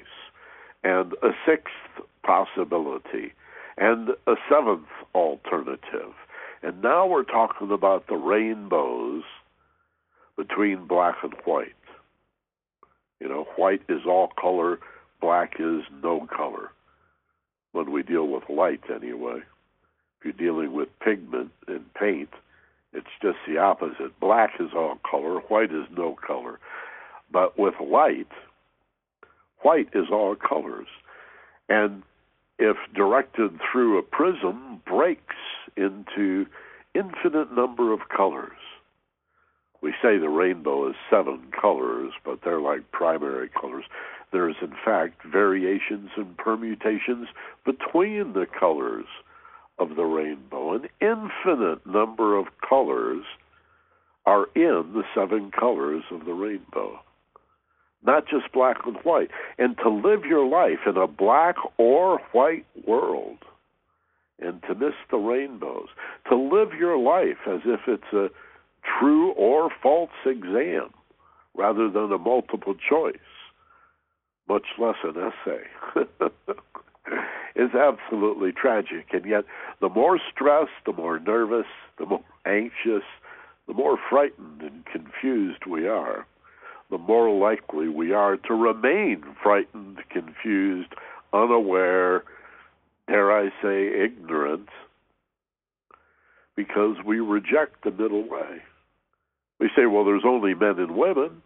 and 0.84 1.14
a 1.22 1.32
sixth 1.46 2.08
possibility, 2.24 3.34
and 3.78 4.10
a 4.28 4.36
seventh 4.50 4.88
alternative. 5.14 6.14
And 6.62 6.82
now 6.82 7.06
we're 7.06 7.24
talking 7.24 7.72
about 7.72 8.08
the 8.08 8.16
rainbows 8.16 9.24
between 10.38 10.88
black 10.88 11.16
and 11.24 11.34
white. 11.44 11.74
You 13.20 13.30
know, 13.30 13.48
white 13.56 13.82
is 13.90 14.02
all 14.06 14.30
color, 14.40 14.80
black 15.22 15.56
is 15.60 15.84
no 16.02 16.28
color. 16.36 16.72
When 17.72 17.92
we 17.92 18.04
deal 18.04 18.28
with 18.28 18.50
light, 18.50 18.82
anyway. 18.94 19.40
If 20.20 20.26
you're 20.26 20.34
dealing 20.34 20.74
with 20.74 20.90
pigment 21.00 21.52
and 21.68 21.92
paint, 21.94 22.30
it's 22.94 23.08
just 23.22 23.38
the 23.48 23.58
opposite. 23.58 24.20
Black 24.20 24.52
is 24.60 24.70
all 24.76 25.00
color, 25.10 25.40
white 25.40 25.72
is 25.72 25.86
no 25.96 26.16
color. 26.16 26.60
But 27.32 27.58
with 27.58 27.74
light, 27.80 28.28
white 29.62 29.90
is 29.94 30.06
all 30.12 30.36
colors. 30.36 30.88
And 31.70 32.04
if 32.60 32.78
directed 32.94 33.60
through 33.72 33.98
a 33.98 34.04
prism, 34.04 34.82
breaks 34.86 35.36
into 35.76 36.46
infinite 36.94 37.52
number 37.56 37.92
of 37.92 38.02
colors 38.16 38.52
we 39.84 39.92
say 40.02 40.18
the 40.18 40.30
rainbow 40.30 40.90
is 40.90 40.96
seven 41.10 41.52
colors, 41.60 42.14
but 42.24 42.40
they're 42.44 42.62
like 42.62 42.90
primary 42.92 43.50
colors. 43.50 43.84
There's, 44.32 44.56
in 44.62 44.74
fact, 44.84 45.24
variations 45.30 46.10
and 46.16 46.38
permutations 46.38 47.28
between 47.66 48.32
the 48.32 48.48
colors 48.58 49.06
of 49.78 49.98
the 49.98 50.06
rainbow. 50.06 50.74
An 50.74 50.88
infinite 51.02 51.86
number 51.86 52.38
of 52.38 52.46
colors 52.68 53.26
are 54.26 54.48
in 54.56 54.94
the 54.94 55.04
seven 55.14 55.52
colors 55.52 56.04
of 56.12 56.24
the 56.26 56.34
rainbow, 56.34 57.02
not 58.06 58.26
just 58.26 58.54
black 58.54 58.78
and 58.86 58.96
white. 59.04 59.32
And 59.58 59.76
to 59.80 59.90
live 59.90 60.24
your 60.24 60.48
life 60.48 60.80
in 60.88 60.96
a 60.96 61.08
black 61.08 61.56
or 61.78 62.22
white 62.32 62.66
world 62.88 63.40
and 64.40 64.62
to 64.64 64.76
miss 64.76 64.96
the 65.12 65.18
rainbows, 65.18 65.90
to 66.30 66.38
live 66.38 66.70
your 66.80 66.98
life 66.98 67.38
as 67.48 67.60
if 67.66 67.82
it's 67.88 68.14
a 68.14 68.30
true 69.00 69.32
or 69.34 69.70
false 69.82 70.10
exam 70.26 70.90
rather 71.56 71.90
than 71.90 72.12
a 72.12 72.18
multiple 72.18 72.76
choice, 72.76 73.16
much 74.48 74.66
less 74.80 74.96
an 75.04 75.16
essay, 75.18 75.64
is 77.56 77.70
absolutely 77.76 78.52
tragic. 78.52 79.08
And 79.12 79.26
yet, 79.26 79.46
the 79.80 79.90
more 79.90 80.20
stressed, 80.34 80.72
the 80.86 80.94
more 80.94 81.20
nervous, 81.20 81.68
the 81.98 82.06
more 82.06 82.24
anxious, 82.46 83.04
the 83.68 83.74
more 83.74 83.98
frightened 84.10 84.62
and 84.62 84.86
confused 84.86 85.66
we 85.66 85.88
are, 85.88 86.26
the 86.90 86.98
more 86.98 87.32
likely 87.32 87.88
we 87.88 88.14
are 88.14 88.38
to 88.38 88.54
remain 88.54 89.24
frightened, 89.42 90.00
confused, 90.10 90.94
unaware, 91.32 92.24
dare 93.08 93.32
I 93.32 93.50
say, 93.62 94.04
ignorant, 94.04 94.70
because 96.56 96.98
we 97.06 97.20
reject 97.20 97.84
the 97.84 97.92
middle 97.92 98.28
way. 98.28 98.62
We 99.64 99.70
say, 99.78 99.86
well, 99.86 100.04
there's 100.04 100.26
only 100.26 100.54
men 100.54 100.78
and 100.78 100.94
women. 100.94 101.42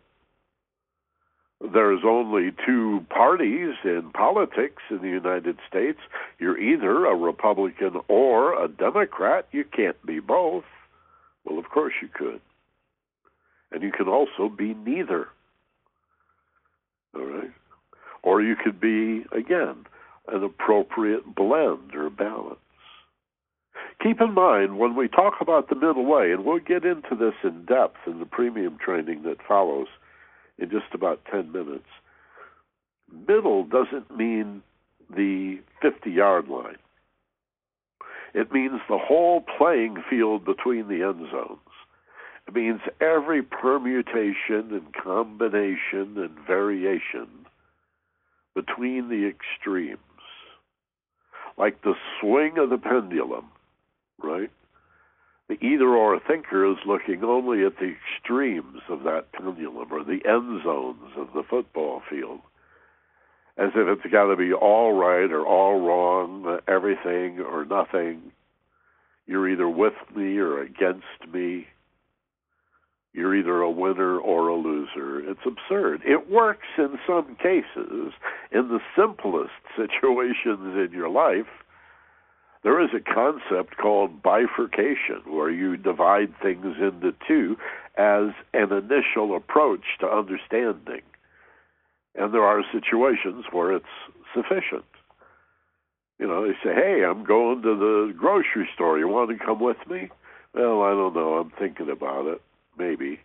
There's 1.62 2.02
only 2.04 2.50
two 2.66 3.06
parties 3.12 3.76
in 3.84 4.10
politics 4.12 4.82
in 4.90 5.04
the 5.04 5.08
United 5.08 5.60
States. 5.70 6.00
You're 6.40 6.58
either 6.58 7.06
a 7.06 7.16
Republican 7.16 8.02
or 8.08 8.60
a 8.60 8.68
Democrat. 8.70 9.48
You 9.52 9.64
can't 9.66 10.04
be 10.04 10.20
both. 10.20 10.64
Well, 11.46 11.60
of 11.60 11.70
course 11.70 11.94
you 12.02 12.08
could. 12.12 12.42
And 13.72 13.84
you 13.84 13.92
can 13.92 14.08
also 14.08 14.50
be 14.50 14.74
neither. 14.74 15.28
All 17.14 17.24
right? 17.24 17.52
Or 18.24 18.42
you 18.42 18.56
could 18.56 18.82
be, 18.82 19.26
again, 19.32 19.86
an 20.28 20.44
appropriate 20.44 21.36
blend 21.36 21.94
or 21.94 22.10
balance. 22.10 22.58
Keep 24.02 24.22
in 24.22 24.34
mind 24.34 24.78
when 24.78 24.96
we 24.96 25.08
talk 25.08 25.36
about 25.42 25.70
the 25.70 25.76
middle 25.76 26.06
way, 26.06 26.32
and 26.32 26.46
we'll 26.46 26.60
get 26.60 26.86
into 26.86 27.16
this 27.16 27.34
in 27.44 27.66
depth 27.66 27.98
in 28.06 28.20
the 28.20 28.26
premium 28.26 28.78
training 28.78 29.24
that 29.24 29.38
follows 29.48 29.88
in 30.60 30.70
just 30.70 30.94
about 30.94 31.22
10 31.32 31.52
minutes, 31.52 31.88
middle 33.28 33.64
doesn't 33.64 34.16
mean 34.16 34.62
the 35.16 35.60
50 35.82 36.12
yard 36.12 36.48
line. 36.48 36.78
It 38.34 38.52
means 38.52 38.82
the 38.88 39.00
whole 39.00 39.44
playing 39.58 40.04
field 40.10 40.46
between 40.46 40.88
the 40.88 41.04
end 41.04 41.28
zones. 41.32 41.60
It 42.48 42.54
means 42.54 42.82
every 43.02 43.42
permutation 43.42 44.72
and 44.72 44.94
combination 44.94 46.18
and 46.18 46.38
variation 46.46 47.28
between 48.54 49.10
the 49.10 49.28
extremes. 49.28 50.00
Like 51.58 51.82
the 51.82 51.96
swing 52.20 52.58
of 52.58 52.70
the 52.70 52.78
pendulum, 52.78 53.48
right? 54.22 54.52
The 55.50 55.64
either 55.66 55.88
or 55.88 56.20
thinker 56.28 56.70
is 56.70 56.78
looking 56.86 57.24
only 57.24 57.66
at 57.66 57.78
the 57.80 57.94
extremes 57.96 58.82
of 58.90 59.04
that 59.04 59.32
pendulum 59.32 59.92
or 59.92 60.04
the 60.04 60.20
end 60.26 60.64
zones 60.64 61.12
of 61.16 61.28
the 61.34 61.44
football 61.50 62.02
field 62.10 62.42
as 63.58 63.72
if 63.76 63.88
it's 63.88 64.12
got 64.12 64.28
to 64.28 64.36
be 64.36 64.54
all 64.54 64.94
right 64.94 65.32
or 65.32 65.46
all 65.46 65.80
wrong, 65.80 66.60
everything 66.68 67.40
or 67.40 67.66
nothing. 67.66 68.32
You're 69.26 69.50
either 69.50 69.68
with 69.68 69.96
me 70.16 70.38
or 70.38 70.62
against 70.62 71.34
me. 71.34 71.68
You're 73.14 73.36
either 73.36 73.62
a 73.62 73.72
winner 73.72 74.20
or 74.20 74.50
a 74.50 74.56
loser. 74.56 75.20
It's 75.28 75.40
absurd. 75.46 76.02
It 76.06 76.30
works 76.30 76.68
in 76.78 77.00
some 77.08 77.36
cases. 77.42 78.14
In 78.52 78.70
the 78.70 78.80
simplest 78.96 79.50
situations 79.76 80.78
in 80.78 80.90
your 80.94 81.10
life, 81.10 81.48
there 82.68 82.84
is 82.84 82.90
a 82.94 83.00
concept 83.00 83.78
called 83.78 84.22
bifurcation 84.22 85.22
where 85.26 85.50
you 85.50 85.78
divide 85.78 86.34
things 86.42 86.76
into 86.82 87.14
two 87.26 87.56
as 87.98 88.32
an 88.54 88.74
initial 88.74 89.38
approach 89.38 89.86
to 90.02 90.06
understanding. 90.06 91.00
And 92.16 92.34
there 92.34 92.44
are 92.44 92.62
situations 92.74 93.46
where 93.54 93.72
it's 93.72 93.86
sufficient. 94.36 94.84
You 96.20 96.28
know, 96.28 96.46
they 96.46 96.56
say, 96.62 96.76
hey, 96.76 97.06
I'm 97.10 97.24
going 97.24 97.62
to 97.62 97.74
the 97.74 98.14
grocery 98.18 98.68
store. 98.76 99.00
You 99.00 99.08
want 99.08 99.30
to 99.30 99.46
come 99.46 99.62
with 99.62 99.78
me? 99.90 100.10
Well, 100.54 100.82
I 100.82 100.90
don't 100.90 101.16
know. 101.16 101.36
I'm 101.36 101.54
thinking 101.58 101.90
about 101.90 102.28
it. 102.28 102.42
Maybe. 102.78 103.22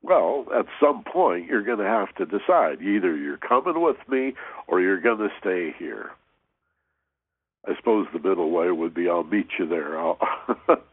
Well, 0.00 0.46
at 0.56 0.66
some 0.80 1.02
point, 1.02 1.46
you're 1.46 1.64
going 1.64 1.78
to 1.78 1.84
have 1.84 2.14
to 2.18 2.24
decide. 2.24 2.82
Either 2.82 3.16
you're 3.16 3.36
coming 3.36 3.82
with 3.82 3.98
me 4.08 4.34
or 4.68 4.80
you're 4.80 5.00
going 5.00 5.18
to 5.18 5.30
stay 5.40 5.74
here. 5.76 6.12
I 7.66 7.76
suppose 7.76 8.06
the 8.12 8.28
middle 8.28 8.50
way 8.50 8.70
would 8.70 8.94
be 8.94 9.08
I'll 9.08 9.24
meet 9.24 9.48
you 9.58 9.66
there. 9.66 9.98
I'll, 9.98 10.18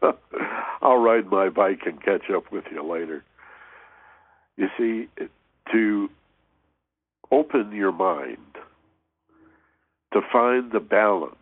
I'll 0.82 0.98
ride 0.98 1.26
my 1.26 1.48
bike 1.48 1.80
and 1.86 2.02
catch 2.02 2.30
up 2.34 2.52
with 2.52 2.64
you 2.70 2.82
later. 2.84 3.24
You 4.56 4.68
see, 4.76 5.08
to 5.72 6.08
open 7.30 7.72
your 7.72 7.92
mind 7.92 8.38
to 10.12 10.20
find 10.32 10.72
the 10.72 10.80
balance 10.80 11.34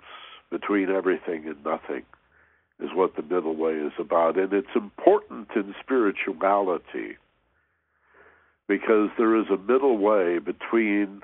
between 0.50 0.90
everything 0.90 1.46
and 1.46 1.62
nothing 1.64 2.02
is 2.80 2.90
what 2.94 3.16
the 3.16 3.22
middle 3.22 3.56
way 3.56 3.72
is 3.72 3.92
about. 3.98 4.38
And 4.38 4.52
it's 4.52 4.74
important 4.74 5.48
in 5.56 5.74
spirituality 5.80 7.16
because 8.68 9.08
there 9.16 9.36
is 9.36 9.46
a 9.50 9.56
middle 9.56 9.98
way 9.98 10.38
between 10.38 11.22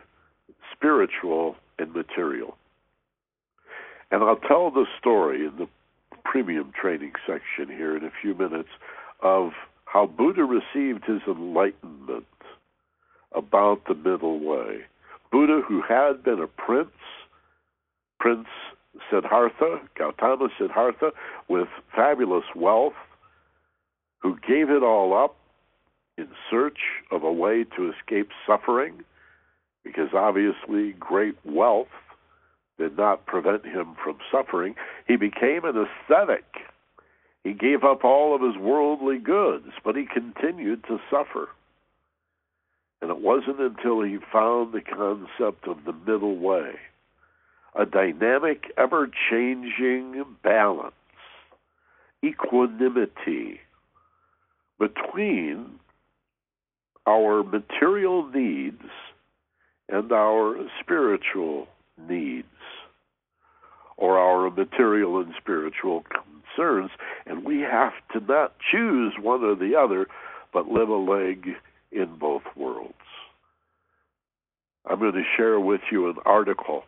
spiritual 0.73 1.57
and 1.79 1.93
material. 1.93 2.57
And 4.13 4.23
I'll 4.23 4.37
tell 4.37 4.71
the 4.71 4.85
story 5.01 5.47
in 5.47 5.57
the 5.57 5.67
premium 6.23 6.71
training 6.79 7.13
section 7.27 7.75
here 7.75 7.97
in 7.97 8.05
a 8.05 8.13
few 8.21 8.35
minutes 8.35 8.69
of 9.23 9.53
how 9.87 10.07
Buddha 10.07 10.45
received 10.45 11.05
his 11.07 11.23
enlightenment 11.27 12.27
about 13.35 13.87
the 13.89 13.95
middle 13.95 14.39
way. 14.39 14.81
Buddha, 15.31 15.63
who 15.67 15.81
had 15.81 16.23
been 16.23 16.41
a 16.41 16.47
prince, 16.47 16.91
Prince 18.21 18.49
Siddhartha, 19.11 19.81
Gautama 19.99 20.49
Siddhartha, 20.59 21.13
with 21.49 21.69
fabulous 21.97 22.45
wealth, 22.55 22.93
who 24.19 24.37
gave 24.47 24.69
it 24.69 24.83
all 24.83 25.15
up 25.15 25.37
in 26.19 26.29
search 26.51 26.79
of 27.11 27.23
a 27.23 27.33
way 27.33 27.65
to 27.77 27.91
escape 27.91 28.29
suffering, 28.47 29.05
because 29.83 30.11
obviously 30.13 30.93
great 31.01 31.37
wealth 31.47 31.89
did 32.79 32.97
not 32.97 33.27
prevent 33.27 33.65
him 33.65 33.95
from 34.03 34.19
suffering. 34.31 34.75
He 35.07 35.17
became 35.17 35.65
an 35.65 35.77
ascetic. 35.77 36.45
He 37.45 37.53
gave 37.53 37.85
up 37.85 38.05
all 38.05 38.35
of 38.35 38.43
his 38.43 38.57
worldly 38.57 39.19
goods, 39.19 39.69
but 39.85 39.97
he 39.97 40.05
continued 40.07 40.85
to 40.85 40.99
suffer. 41.11 41.49
And 43.01 43.11
it 43.11 43.19
wasn't 43.19 43.61
until 43.61 44.03
he 44.03 44.19
found 44.33 44.73
the 44.73 44.81
concept 44.81 45.67
of 45.67 45.85
the 45.85 45.93
middle 45.93 46.37
way, 46.37 46.75
a 47.75 47.85
dynamic, 47.85 48.73
ever 48.79 49.09
changing 49.31 50.25
balance, 50.45 50.95
equanimity 52.25 53.61
between 54.79 55.81
our 57.07 57.43
material 57.43 58.29
needs 58.29 58.83
and 59.89 60.13
our 60.13 60.57
spiritual 60.81 61.67
needs, 62.09 62.47
or 63.97 64.19
our 64.19 64.51
material 64.51 65.21
and 65.21 65.33
spiritual 65.41 66.05
concerns. 66.11 66.91
And 67.27 67.45
we 67.45 67.61
have 67.61 67.93
to 68.13 68.21
not 68.21 68.55
choose 68.71 69.15
one 69.21 69.43
or 69.45 69.55
the 69.55 69.77
other, 69.77 70.07
but 70.53 70.69
live 70.69 70.89
a 70.89 70.97
leg 70.97 71.49
in 71.91 72.17
both 72.19 72.43
worlds. 72.57 72.95
I'm 74.89 74.99
going 74.99 75.13
to 75.13 75.23
share 75.37 75.61
with 75.61 75.83
you 75.91 76.09
an 76.09 76.17
article 76.25 76.83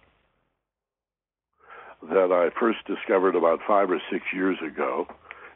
that 2.03 2.33
I 2.33 2.59
first 2.59 2.79
discovered 2.87 3.37
about 3.37 3.61
five 3.67 3.91
or 3.91 4.01
six 4.11 4.25
years 4.33 4.59
ago. 4.65 5.07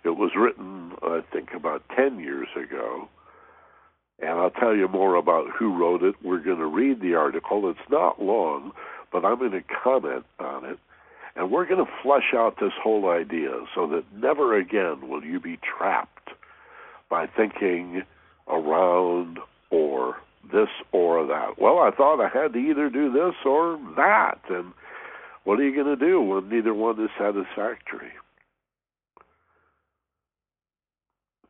It 0.04 0.10
was 0.10 0.30
written, 0.36 0.92
I 1.02 1.22
think, 1.32 1.50
about 1.54 1.82
10 1.96 2.20
years 2.20 2.48
ago. 2.56 3.08
And 4.20 4.30
I'll 4.30 4.50
tell 4.50 4.74
you 4.74 4.88
more 4.88 5.16
about 5.16 5.46
who 5.56 5.76
wrote 5.76 6.02
it. 6.02 6.14
We're 6.22 6.42
going 6.42 6.58
to 6.58 6.66
read 6.66 7.00
the 7.00 7.14
article. 7.14 7.68
It's 7.70 7.90
not 7.90 8.22
long, 8.22 8.72
but 9.12 9.24
I'm 9.24 9.38
going 9.38 9.52
to 9.52 9.62
comment 9.84 10.24
on 10.38 10.64
it. 10.64 10.78
And 11.38 11.52
we're 11.52 11.66
going 11.66 11.84
to 11.84 11.90
flesh 12.02 12.34
out 12.34 12.56
this 12.60 12.72
whole 12.82 13.08
idea 13.08 13.64
so 13.72 13.86
that 13.86 14.02
never 14.12 14.58
again 14.58 15.08
will 15.08 15.22
you 15.22 15.38
be 15.38 15.56
trapped 15.58 16.30
by 17.08 17.26
thinking 17.26 18.02
around 18.48 19.38
or 19.70 20.16
this 20.52 20.68
or 20.90 21.24
that. 21.28 21.56
Well, 21.56 21.78
I 21.78 21.92
thought 21.92 22.20
I 22.20 22.28
had 22.28 22.54
to 22.54 22.58
either 22.58 22.90
do 22.90 23.12
this 23.12 23.34
or 23.46 23.78
that. 23.96 24.40
And 24.50 24.72
what 25.44 25.60
are 25.60 25.62
you 25.62 25.72
going 25.72 25.96
to 25.96 26.04
do 26.04 26.20
when 26.20 26.48
neither 26.48 26.74
one 26.74 27.00
is 27.00 27.10
satisfactory? 27.16 28.10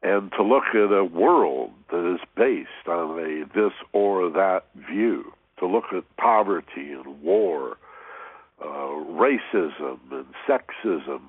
And 0.03 0.31
to 0.33 0.43
look 0.43 0.65
at 0.75 0.93
a 0.93 1.05
world 1.05 1.71
that 1.91 2.15
is 2.15 2.21
based 2.37 2.87
on 2.87 3.19
a 3.19 3.45
this 3.55 3.73
or 3.95 4.29
that 4.31 4.65
view, 4.77 5.33
to 5.61 5.67
look 5.67 5.85
at 5.97 6.05
poverty 6.19 6.93
and 6.93 7.23
war, 7.23 7.79
uh, 8.63 8.67
racism 8.67 9.99
and 10.11 10.27
sexism, 10.49 11.21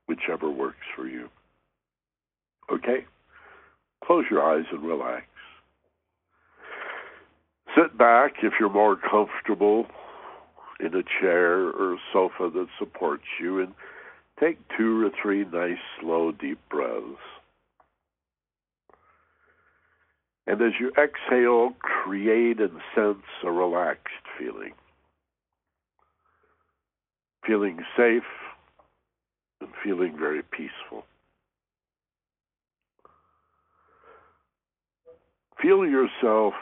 whichever 0.07 0.51
works 0.51 0.85
for 0.97 1.07
you. 1.07 1.29
Okay? 2.69 3.05
Close 4.03 4.25
your 4.29 4.43
eyes 4.43 4.65
and 4.69 4.83
relax. 4.83 5.23
Sit 7.73 7.97
back 7.97 8.33
if 8.43 8.51
you're 8.59 8.69
more 8.69 8.97
comfortable 8.97 9.85
in 10.81 10.93
a 10.93 11.03
chair 11.21 11.69
or 11.69 11.93
a 11.93 11.97
sofa 12.11 12.49
that 12.53 12.67
supports 12.77 13.23
you 13.39 13.61
and 13.61 13.73
take 14.41 14.59
two 14.77 15.05
or 15.05 15.09
three 15.21 15.45
nice, 15.45 15.77
slow, 16.01 16.33
deep 16.33 16.59
breaths. 16.69 17.17
And 20.47 20.61
as 20.61 20.73
you 20.81 20.91
exhale, 21.01 21.75
create 21.79 22.59
and 22.59 22.81
sense 22.93 23.23
a 23.45 23.51
relaxed 23.51 24.25
feeling. 24.37 24.73
Feeling 27.47 27.77
safe 27.95 28.23
feeling 29.83 30.17
very 30.17 30.43
peaceful. 30.43 31.05
Feel 35.61 35.85
yourself 35.85 36.53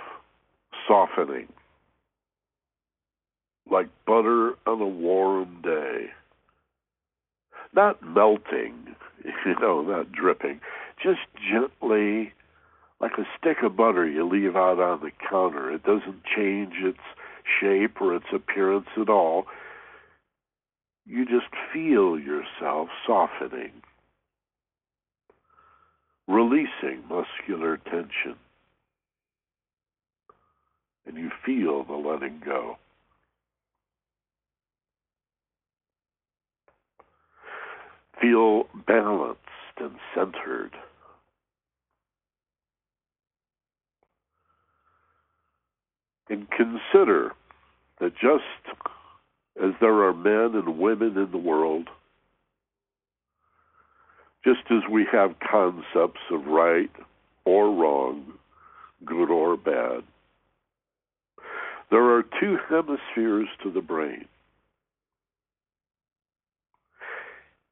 softening 0.87 1.47
like 3.71 3.87
butter 4.05 4.53
on 4.65 4.81
a 4.81 4.87
warm 4.87 5.61
day. 5.63 6.07
Not 7.73 8.01
melting, 8.01 8.95
you 9.45 9.55
know, 9.59 9.81
not 9.81 10.11
dripping, 10.11 10.59
just 11.01 11.19
gently 11.51 12.33
like 12.99 13.13
a 13.17 13.27
stick 13.37 13.57
of 13.63 13.77
butter 13.77 14.07
you 14.07 14.27
leave 14.27 14.55
out 14.55 14.79
on 14.79 14.99
the 15.01 15.11
counter. 15.29 15.71
It 15.71 15.83
doesn't 15.83 16.23
change 16.35 16.73
its 16.81 16.99
shape 17.59 18.01
or 18.01 18.15
its 18.15 18.25
appearance 18.33 18.87
at 18.99 19.09
all. 19.09 19.45
You 21.09 21.25
just 21.25 21.47
feel 21.73 22.19
yourself 22.19 22.89
softening, 23.07 23.71
releasing 26.27 27.01
muscular 27.09 27.77
tension, 27.77 28.35
and 31.07 31.17
you 31.17 31.31
feel 31.43 31.83
the 31.83 31.95
letting 31.95 32.43
go. 32.45 32.77
Feel 38.21 38.67
balanced 38.85 39.39
and 39.77 39.95
centered. 40.13 40.73
And 46.29 46.47
consider 46.51 47.31
that 47.99 48.13
just 48.13 48.77
as 49.63 49.71
there 49.81 50.03
are 50.03 50.13
men 50.13 50.59
and 50.59 50.77
women 50.77 51.17
in 51.17 51.29
the 51.31 51.37
world, 51.37 51.87
just 54.43 54.61
as 54.71 54.89
we 54.89 55.05
have 55.11 55.35
concepts 55.39 56.21
of 56.31 56.45
right 56.45 56.91
or 57.45 57.73
wrong, 57.73 58.33
good 59.05 59.29
or 59.29 59.57
bad, 59.57 60.03
there 61.91 62.15
are 62.15 62.23
two 62.39 62.57
hemispheres 62.69 63.47
to 63.63 63.71
the 63.71 63.81
brain. 63.81 64.25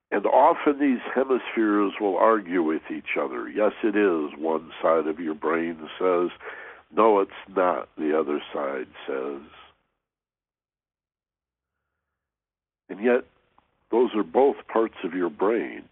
And 0.09 0.25
often 0.25 0.79
these 0.79 1.01
hemispheres 1.13 1.93
will 1.99 2.17
argue 2.17 2.63
with 2.63 2.81
each 2.89 3.17
other. 3.19 3.49
Yes, 3.49 3.73
it 3.83 3.95
is, 3.95 4.31
one 4.39 4.71
side 4.81 5.05
of 5.07 5.19
your 5.19 5.35
brain 5.35 5.77
says. 5.99 6.29
No, 6.95 7.19
it's 7.19 7.31
not, 7.55 7.89
the 7.97 8.17
other 8.17 8.41
side 8.53 8.87
says. 9.05 9.41
And 12.89 13.03
yet, 13.03 13.25
those 13.91 14.09
are 14.15 14.23
both 14.23 14.55
parts 14.71 14.95
of 15.03 15.13
your 15.13 15.29
brain. 15.29 15.83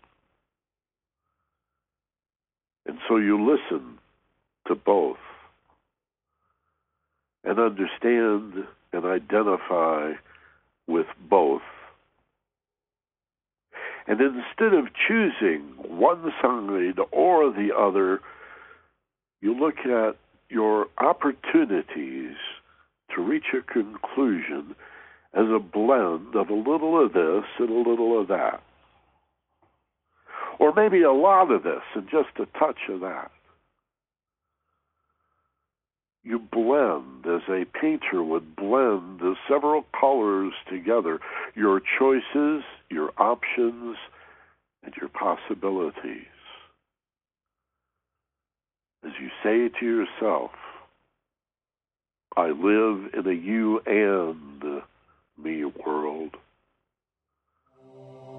And 2.86 2.98
so 3.08 3.18
you 3.18 3.44
listen 3.44 3.98
to 4.68 4.76
both 4.76 5.18
and 7.44 7.60
understand 7.60 8.66
and 8.94 9.06
identify 9.06 10.14
with 10.88 11.08
both 11.30 11.62
and 14.08 14.20
instead 14.22 14.74
of 14.74 14.88
choosing 15.08 15.62
one 15.80 16.32
side 16.42 17.00
or 17.12 17.52
the 17.52 17.76
other, 17.76 18.22
you 19.42 19.58
look 19.58 19.80
at 19.80 20.16
your 20.50 20.88
opportunities 21.00 22.36
to 23.16 23.22
reach 23.22 23.46
a 23.58 23.62
conclusion 23.62 24.76
as 25.36 25.46
a 25.50 25.60
blend 25.60 26.36
of 26.36 26.50
a 26.50 26.54
little 26.54 27.04
of 27.04 27.14
this 27.14 27.44
and 27.60 27.70
a 27.70 27.90
little 27.90 28.20
of 28.20 28.28
that. 28.30 28.62
Or 30.60 30.74
maybe 30.74 31.02
a 31.02 31.12
lot 31.12 31.52
of 31.52 31.64
this 31.64 31.84
and 31.96 32.08
just 32.10 32.30
a 32.40 32.46
touch 32.58 32.80
of 32.90 33.02
that 33.02 33.32
you 36.26 36.40
blend 36.40 37.26
as 37.28 37.48
a 37.48 37.66
painter 37.80 38.24
would 38.24 38.56
blend 38.56 39.20
the 39.20 39.36
several 39.48 39.86
colors 39.98 40.54
together 40.68 41.20
your 41.54 41.80
choices, 42.00 42.64
your 42.90 43.12
options, 43.18 43.96
and 44.84 44.94
your 45.00 45.10
possibilities. 45.10 46.26
As 49.06 49.12
you 49.22 49.30
say 49.44 49.70
to 49.80 49.86
yourself, 49.86 50.52
I 52.36 52.48
live 52.48 53.14
in 53.14 53.28
a 53.28 53.34
you 53.34 53.80
and 53.86 54.82
me 55.38 55.66
world. 55.66 56.32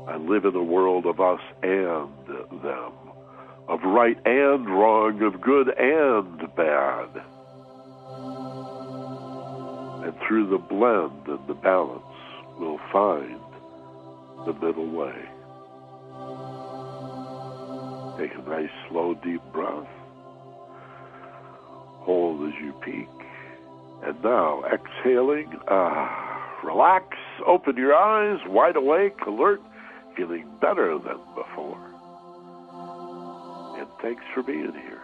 I 0.08 0.16
live 0.16 0.44
in 0.44 0.54
a 0.54 0.62
world 0.62 1.06
of 1.06 1.20
us 1.20 1.40
and 1.62 2.10
them, 2.62 2.92
of 3.68 3.80
right 3.82 4.16
and 4.24 4.68
wrong, 4.68 5.22
of 5.22 5.40
good 5.40 5.68
and 5.78 6.38
bad 6.56 7.22
and 10.06 10.14
through 10.26 10.48
the 10.48 10.58
blend 10.58 11.26
and 11.26 11.48
the 11.48 11.54
balance, 11.54 12.02
we'll 12.58 12.80
find 12.92 13.40
the 14.46 14.52
middle 14.52 14.88
way. 14.88 15.14
Take 18.18 18.38
a 18.38 18.48
nice, 18.48 18.70
slow, 18.88 19.14
deep 19.14 19.42
breath. 19.52 19.88
Hold 22.04 22.48
as 22.48 22.54
you 22.62 22.72
peak. 22.84 23.08
And 24.04 24.22
now, 24.22 24.62
exhaling, 24.72 25.52
ah, 25.68 26.25
relax, 26.64 27.16
open 27.46 27.76
your 27.76 27.94
eyes, 27.94 28.40
wide 28.46 28.76
awake, 28.76 29.18
alert, 29.26 29.60
feeling 30.16 30.46
better 30.60 30.98
than 30.98 31.18
before. 31.34 31.78
And 33.78 33.88
thanks 34.00 34.24
for 34.34 34.42
being 34.42 34.72
here. 34.72 35.00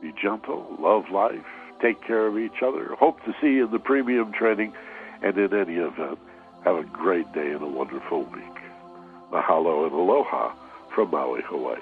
Be 0.00 0.12
gentle, 0.20 0.76
love 0.78 1.04
life, 1.12 1.46
Take 1.82 2.00
care 2.06 2.28
of 2.28 2.38
each 2.38 2.62
other. 2.64 2.94
Hope 2.94 3.18
to 3.24 3.34
see 3.40 3.54
you 3.54 3.66
in 3.66 3.72
the 3.72 3.80
premium 3.80 4.32
training. 4.32 4.72
And 5.20 5.36
in 5.36 5.52
any 5.52 5.74
event, 5.74 6.18
have 6.64 6.76
a 6.76 6.84
great 6.84 7.32
day 7.32 7.50
and 7.50 7.62
a 7.62 7.66
wonderful 7.66 8.22
week. 8.22 8.56
Mahalo 9.32 9.84
and 9.84 9.92
aloha 9.92 10.54
from 10.94 11.10
Maui, 11.10 11.42
Hawaii. 11.44 11.78